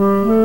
Morning, 0.00 0.38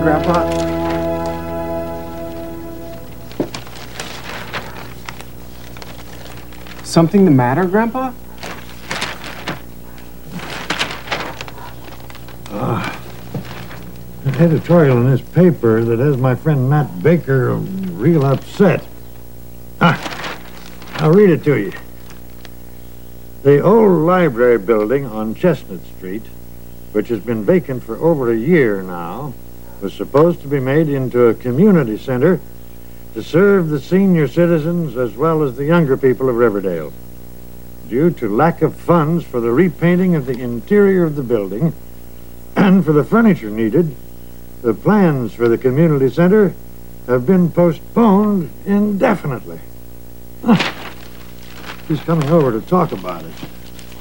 Grandpa. 0.00 0.42
Something 6.82 7.24
the 7.24 7.30
matter, 7.30 7.64
Grandpa? 7.66 8.12
Editorial 14.42 14.98
in 14.98 15.08
this 15.08 15.20
paper 15.20 15.84
that 15.84 16.00
has 16.00 16.16
my 16.16 16.34
friend 16.34 16.68
Nat 16.68 17.00
Baker 17.00 17.54
real 17.54 18.24
upset. 18.24 18.84
Ah, 19.80 20.36
I'll 20.94 21.12
read 21.12 21.30
it 21.30 21.44
to 21.44 21.54
you. 21.54 21.72
The 23.44 23.60
old 23.60 24.04
library 24.04 24.58
building 24.58 25.06
on 25.06 25.36
Chestnut 25.36 25.78
Street, 25.96 26.24
which 26.90 27.06
has 27.06 27.20
been 27.20 27.44
vacant 27.44 27.84
for 27.84 27.96
over 27.98 28.32
a 28.32 28.36
year 28.36 28.82
now, 28.82 29.32
was 29.80 29.94
supposed 29.94 30.40
to 30.40 30.48
be 30.48 30.58
made 30.58 30.88
into 30.88 31.26
a 31.26 31.34
community 31.34 31.96
center 31.96 32.40
to 33.14 33.22
serve 33.22 33.68
the 33.68 33.78
senior 33.78 34.26
citizens 34.26 34.96
as 34.96 35.14
well 35.14 35.44
as 35.44 35.56
the 35.56 35.66
younger 35.66 35.96
people 35.96 36.28
of 36.28 36.34
Riverdale. 36.34 36.92
Due 37.88 38.10
to 38.10 38.28
lack 38.28 38.60
of 38.60 38.74
funds 38.74 39.24
for 39.24 39.40
the 39.40 39.52
repainting 39.52 40.16
of 40.16 40.26
the 40.26 40.36
interior 40.36 41.04
of 41.04 41.14
the 41.14 41.22
building 41.22 41.72
and 42.56 42.84
for 42.84 42.92
the 42.92 43.04
furniture 43.04 43.48
needed, 43.48 43.94
the 44.62 44.72
plans 44.72 45.34
for 45.34 45.48
the 45.48 45.58
community 45.58 46.08
center 46.08 46.54
have 47.06 47.26
been 47.26 47.50
postponed 47.50 48.50
indefinitely. 48.64 49.60
He's 51.88 52.00
coming 52.00 52.30
over 52.30 52.52
to 52.52 52.66
talk 52.66 52.92
about 52.92 53.24
it. 53.24 53.34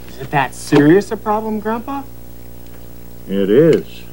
Is 0.09 0.19
it 0.19 0.31
that 0.31 0.53
serious 0.53 1.11
a 1.11 1.17
problem, 1.17 1.59
Grandpa? 1.59 2.03
It 3.27 3.49
is. 3.49 4.03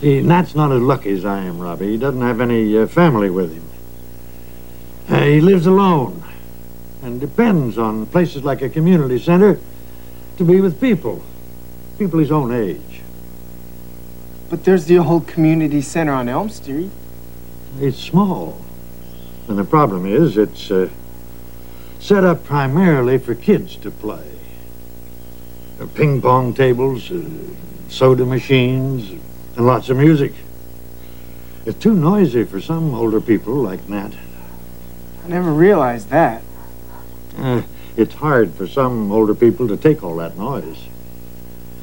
See, 0.00 0.22
Nat's 0.22 0.54
not 0.54 0.72
as 0.72 0.80
lucky 0.80 1.10
as 1.10 1.26
I 1.26 1.40
am, 1.44 1.58
Robbie. 1.58 1.92
He 1.92 1.96
doesn't 1.98 2.22
have 2.22 2.40
any 2.40 2.76
uh, 2.76 2.86
family 2.86 3.28
with 3.28 3.52
him. 3.52 3.68
Uh, 5.10 5.24
he 5.24 5.42
lives 5.42 5.66
alone 5.66 6.24
and 7.02 7.20
depends 7.20 7.76
on 7.76 8.06
places 8.06 8.44
like 8.44 8.62
a 8.62 8.68
community 8.70 9.18
center 9.18 9.58
to 10.38 10.44
be 10.44 10.60
with 10.60 10.80
people, 10.80 11.22
people 11.98 12.18
his 12.18 12.32
own 12.32 12.50
age. 12.52 12.89
But 14.50 14.64
there's 14.64 14.86
the 14.86 14.98
old 14.98 15.28
community 15.28 15.80
center 15.80 16.12
on 16.12 16.28
Elm 16.28 16.50
Street. 16.50 16.90
It's 17.78 17.96
small. 17.96 18.60
And 19.46 19.56
the 19.56 19.64
problem 19.64 20.04
is, 20.04 20.36
it's 20.36 20.72
uh, 20.72 20.90
set 22.00 22.24
up 22.24 22.44
primarily 22.44 23.16
for 23.16 23.36
kids 23.36 23.76
to 23.76 23.92
play. 23.92 24.38
Uh, 25.80 25.86
ping 25.86 26.20
pong 26.20 26.52
tables, 26.52 27.12
uh, 27.12 27.22
soda 27.88 28.26
machines, 28.26 29.10
and 29.56 29.66
lots 29.66 29.88
of 29.88 29.96
music. 29.96 30.32
It's 31.64 31.78
too 31.78 31.94
noisy 31.94 32.44
for 32.44 32.60
some 32.60 32.92
older 32.92 33.20
people 33.20 33.54
like 33.54 33.88
Nat. 33.88 34.12
I 35.24 35.28
never 35.28 35.52
realized 35.52 36.10
that. 36.10 36.42
Uh, 37.38 37.62
it's 37.96 38.14
hard 38.14 38.54
for 38.54 38.66
some 38.66 39.12
older 39.12 39.34
people 39.34 39.68
to 39.68 39.76
take 39.76 40.02
all 40.02 40.16
that 40.16 40.36
noise. 40.36 40.88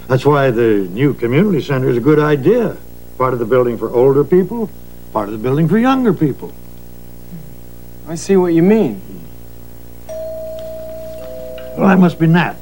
That's 0.07 0.25
why 0.25 0.51
the 0.51 0.87
new 0.91 1.13
community 1.13 1.61
center 1.61 1.89
is 1.89 1.97
a 1.97 2.01
good 2.01 2.19
idea. 2.19 2.77
Part 3.17 3.33
of 3.33 3.39
the 3.39 3.45
building 3.45 3.77
for 3.77 3.89
older 3.89 4.23
people, 4.23 4.69
part 5.11 5.27
of 5.27 5.33
the 5.33 5.37
building 5.37 5.67
for 5.67 5.77
younger 5.77 6.13
people. 6.13 6.53
I 8.07 8.15
see 8.15 8.37
what 8.37 8.53
you 8.53 8.63
mean. 8.63 9.01
Well, 10.07 11.89
that 11.89 11.99
must 11.99 12.19
be 12.19 12.27
Nat. 12.27 12.55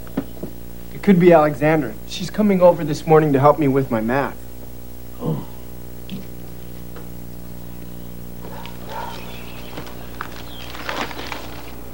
It 0.93 1.03
could 1.03 1.19
be 1.19 1.33
Alexandra. 1.33 1.93
She's 2.07 2.31
coming 2.31 2.61
over 2.61 2.83
this 2.83 3.05
morning 3.05 3.31
to 3.33 3.39
help 3.39 3.59
me 3.59 3.67
with 3.67 3.91
my 3.91 4.01
math. 4.01 4.37
Oh. 5.21 5.45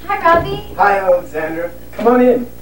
Hi, 0.06 0.34
Robbie. 0.34 0.74
Hi, 0.76 0.98
Alexandra. 1.00 1.70
Come 1.92 2.06
on 2.06 2.22
in. 2.22 2.61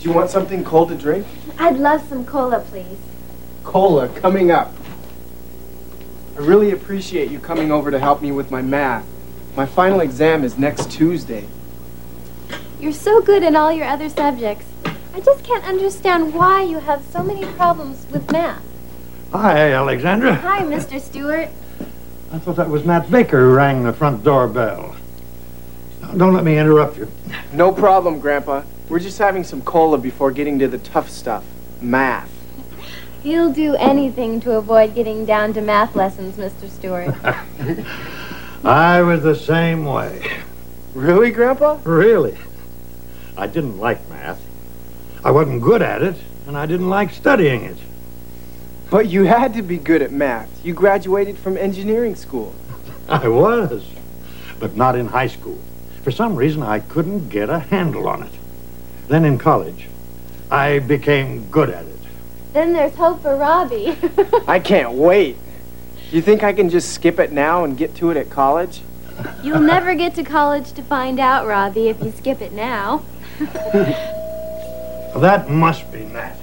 Do 0.00 0.08
you 0.08 0.14
want 0.14 0.30
something 0.30 0.64
cold 0.64 0.88
to 0.88 0.94
drink? 0.94 1.26
I'd 1.58 1.76
love 1.76 2.08
some 2.08 2.24
cola, 2.24 2.60
please. 2.60 2.96
Cola 3.64 4.08
coming 4.08 4.50
up. 4.50 4.72
I 6.36 6.40
really 6.40 6.70
appreciate 6.70 7.30
you 7.30 7.38
coming 7.38 7.70
over 7.70 7.90
to 7.90 7.98
help 7.98 8.22
me 8.22 8.32
with 8.32 8.50
my 8.50 8.62
math. 8.62 9.04
My 9.56 9.66
final 9.66 10.00
exam 10.00 10.42
is 10.42 10.56
next 10.56 10.90
Tuesday. 10.90 11.46
You're 12.80 12.94
so 12.94 13.20
good 13.20 13.42
in 13.42 13.54
all 13.54 13.70
your 13.70 13.86
other 13.86 14.08
subjects. 14.08 14.64
I 15.12 15.20
just 15.20 15.44
can't 15.44 15.64
understand 15.64 16.32
why 16.32 16.62
you 16.62 16.78
have 16.78 17.04
so 17.12 17.22
many 17.22 17.44
problems 17.52 18.06
with 18.10 18.32
math. 18.32 18.62
Hi, 19.32 19.70
Alexandra. 19.72 20.36
Hi, 20.36 20.62
Mr. 20.62 20.98
Stewart. 20.98 21.50
I 22.32 22.38
thought 22.38 22.56
that 22.56 22.70
was 22.70 22.86
Nat 22.86 23.10
Baker 23.10 23.40
who 23.40 23.54
rang 23.54 23.84
the 23.84 23.92
front 23.92 24.24
door 24.24 24.48
bell. 24.48 24.96
Now, 26.00 26.12
Don't 26.12 26.32
let 26.32 26.44
me 26.44 26.56
interrupt 26.56 26.96
you. 26.96 27.10
No 27.60 27.72
problem, 27.72 28.20
Grandpa. 28.20 28.62
We're 28.88 29.00
just 29.00 29.18
having 29.18 29.44
some 29.44 29.60
cola 29.60 29.98
before 29.98 30.30
getting 30.30 30.58
to 30.60 30.66
the 30.66 30.78
tough 30.78 31.10
stuff 31.10 31.44
math. 31.82 32.32
He'll 33.22 33.52
do 33.52 33.74
anything 33.74 34.40
to 34.40 34.52
avoid 34.52 34.94
getting 34.94 35.26
down 35.26 35.52
to 35.52 35.60
math 35.60 35.94
lessons, 35.94 36.36
Mr. 36.36 36.70
Stewart. 36.70 37.14
I 38.64 39.02
was 39.02 39.22
the 39.22 39.36
same 39.36 39.84
way. 39.84 40.38
Really, 40.94 41.30
Grandpa? 41.30 41.78
Really. 41.84 42.38
I 43.36 43.46
didn't 43.46 43.76
like 43.76 44.08
math. 44.08 44.42
I 45.22 45.30
wasn't 45.30 45.60
good 45.60 45.82
at 45.82 46.00
it, 46.00 46.16
and 46.46 46.56
I 46.56 46.64
didn't 46.64 46.88
like 46.88 47.10
studying 47.10 47.64
it. 47.64 47.76
But 48.88 49.08
you 49.08 49.24
had 49.24 49.52
to 49.52 49.60
be 49.60 49.76
good 49.76 50.00
at 50.00 50.12
math. 50.12 50.64
You 50.64 50.72
graduated 50.72 51.36
from 51.36 51.58
engineering 51.58 52.16
school. 52.16 52.54
I 53.10 53.28
was, 53.28 53.84
but 54.58 54.76
not 54.76 54.96
in 54.96 55.08
high 55.08 55.28
school. 55.28 55.58
For 56.02 56.10
some 56.10 56.34
reason, 56.36 56.62
I 56.62 56.80
couldn't 56.80 57.28
get 57.28 57.50
a 57.50 57.58
handle 57.58 58.08
on 58.08 58.22
it. 58.22 58.32
Then 59.08 59.24
in 59.24 59.38
college, 59.38 59.88
I 60.50 60.78
became 60.78 61.48
good 61.50 61.70
at 61.70 61.84
it. 61.84 61.98
then 62.52 62.72
there's 62.72 62.94
hope 62.94 63.22
for 63.22 63.36
Robbie. 63.36 63.96
I 64.48 64.58
can't 64.60 64.92
wait. 64.92 65.36
You 66.10 66.22
think 66.22 66.42
I 66.42 66.52
can 66.52 66.68
just 66.70 66.92
skip 66.94 67.18
it 67.20 67.30
now 67.32 67.64
and 67.64 67.76
get 67.76 67.94
to 67.96 68.10
it 68.10 68.16
at 68.16 68.30
college? 68.30 68.82
You'll 69.42 69.60
never 69.60 69.94
get 69.94 70.14
to 70.14 70.24
college 70.24 70.72
to 70.72 70.82
find 70.82 71.20
out, 71.20 71.46
Robbie, 71.46 71.88
if 71.88 72.02
you 72.02 72.10
skip 72.12 72.40
it 72.40 72.52
now. 72.52 73.02
That 75.16 75.50
must 75.50 75.90
be 75.92 76.04
Nat. 76.04 76.36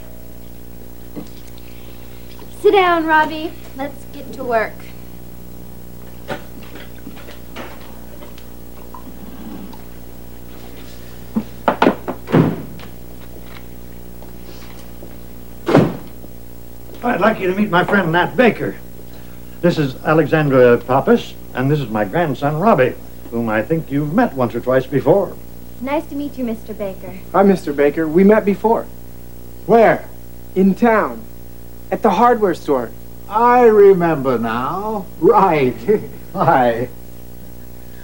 Sit 2.62 2.74
down, 2.74 3.06
Robbie. 3.06 3.54
Let's 3.78 4.04
get 4.12 4.34
to 4.34 4.44
work. 4.44 4.74
I'd 17.08 17.22
like 17.22 17.40
you 17.40 17.48
to 17.48 17.56
meet 17.56 17.70
my 17.70 17.86
friend 17.86 18.12
Nat 18.12 18.36
Baker. 18.36 18.76
This 19.62 19.78
is 19.78 19.96
Alexandra 20.04 20.78
Pappas, 20.78 21.36
and 21.54 21.72
this 21.72 21.80
is 21.80 21.88
my 21.88 22.04
grandson 22.04 22.60
Robbie, 22.60 22.96
whom 23.32 23.48
I 23.48 23.62
think 23.62 23.90
you've 23.90 24.14
met 24.14 24.34
once 24.34 24.54
or 24.54 24.60
twice 24.60 24.86
before. 24.86 25.38
Nice 25.80 26.06
to 26.08 26.16
meet 26.16 26.38
you, 26.38 26.44
Mr. 26.44 26.78
Baker. 26.78 27.18
Hi, 27.32 27.44
Mr. 27.44 27.74
Baker. 27.74 28.10
We 28.10 28.26
met 28.26 28.44
before. 28.44 28.84
Where? 29.68 30.10
In 30.54 30.76
town. 30.76 31.24
At 31.92 32.02
the 32.02 32.10
hardware 32.10 32.54
store. 32.54 32.92
I 33.30 33.62
remember 33.62 34.38
now. 34.38 35.06
Right. 35.22 35.78
Hi. 36.34 36.90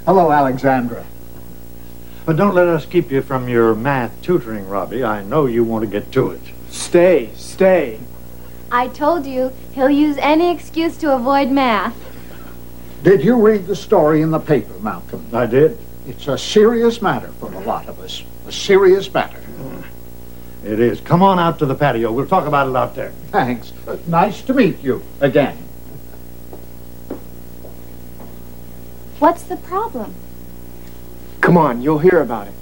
Hello, 0.05 0.31
Alexandra. 0.31 1.05
But 2.25 2.37
don't 2.37 2.55
let 2.55 2.69
us 2.69 2.85
keep 2.85 3.11
you 3.11 3.21
from 3.21 3.49
your 3.49 3.75
math 3.75 4.21
tutoring, 4.21 4.69
Robbie. 4.69 5.03
I 5.03 5.23
know 5.23 5.45
you 5.45 5.65
want 5.65 5.83
to 5.83 5.91
get 5.91 6.09
to 6.13 6.31
it. 6.31 6.41
Stay, 6.69 7.31
stay. 7.35 7.99
I 8.73 8.87
told 8.87 9.27
you, 9.27 9.53
he'll 9.75 9.91
use 9.91 10.17
any 10.17 10.51
excuse 10.51 10.97
to 10.97 11.13
avoid 11.13 11.51
math. 11.51 11.95
Did 13.03 13.23
you 13.23 13.39
read 13.39 13.67
the 13.67 13.75
story 13.75 14.23
in 14.23 14.31
the 14.31 14.39
paper, 14.39 14.73
Malcolm? 14.79 15.27
I 15.31 15.45
did. 15.45 15.77
It's 16.07 16.27
a 16.27 16.39
serious 16.39 16.99
matter 16.99 17.27
for 17.33 17.53
a 17.53 17.59
lot 17.59 17.87
of 17.87 17.99
us. 17.99 18.23
A 18.47 18.51
serious 18.51 19.13
matter. 19.13 19.39
It 20.65 20.79
is. 20.79 21.01
Come 21.01 21.21
on 21.21 21.37
out 21.37 21.59
to 21.59 21.67
the 21.67 21.75
patio. 21.75 22.11
We'll 22.11 22.25
talk 22.25 22.47
about 22.47 22.67
it 22.67 22.75
out 22.75 22.95
there. 22.95 23.11
Thanks. 23.29 23.73
Uh, 23.87 23.97
nice 24.07 24.41
to 24.41 24.55
meet 24.55 24.81
you 24.81 25.03
again. 25.21 25.55
What's 29.19 29.43
the 29.43 29.57
problem? 29.57 30.15
Come 31.41 31.53
Come 31.53 31.57
on, 31.57 31.83
you'll 31.83 31.99
hear 31.99 32.21
about 32.21 32.47
it. 32.47 32.53